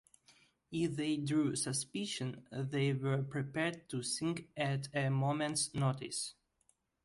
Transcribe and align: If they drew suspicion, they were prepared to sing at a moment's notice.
If 0.71 0.95
they 0.95 1.17
drew 1.17 1.55
suspicion, 1.55 2.47
they 2.51 2.91
were 2.91 3.21
prepared 3.21 3.87
to 3.91 4.01
sing 4.01 4.47
at 4.57 4.87
a 4.95 5.09
moment's 5.11 5.71
notice. 5.75 6.33